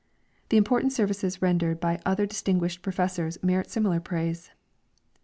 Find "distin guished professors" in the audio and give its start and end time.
2.25-3.37